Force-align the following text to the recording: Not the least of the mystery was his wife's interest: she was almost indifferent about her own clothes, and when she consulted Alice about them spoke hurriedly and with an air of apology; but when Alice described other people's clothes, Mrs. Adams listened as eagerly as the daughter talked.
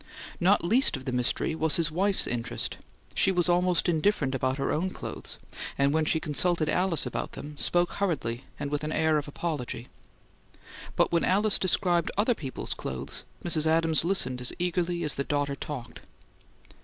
Not 0.39 0.61
the 0.61 0.65
least 0.65 0.97
of 0.97 1.05
the 1.05 1.11
mystery 1.11 1.53
was 1.53 1.75
his 1.75 1.91
wife's 1.91 2.25
interest: 2.25 2.77
she 3.13 3.31
was 3.31 3.47
almost 3.47 3.87
indifferent 3.87 4.33
about 4.33 4.57
her 4.57 4.71
own 4.71 4.89
clothes, 4.89 5.37
and 5.77 5.93
when 5.93 6.05
she 6.05 6.19
consulted 6.19 6.69
Alice 6.69 7.05
about 7.05 7.33
them 7.33 7.55
spoke 7.59 7.91
hurriedly 7.91 8.43
and 8.59 8.71
with 8.71 8.83
an 8.83 8.91
air 8.91 9.19
of 9.19 9.27
apology; 9.27 9.89
but 10.95 11.11
when 11.11 11.23
Alice 11.23 11.59
described 11.59 12.09
other 12.17 12.33
people's 12.33 12.73
clothes, 12.73 13.25
Mrs. 13.45 13.67
Adams 13.67 14.03
listened 14.03 14.41
as 14.41 14.51
eagerly 14.57 15.03
as 15.03 15.13
the 15.13 15.23
daughter 15.23 15.53
talked. 15.53 15.99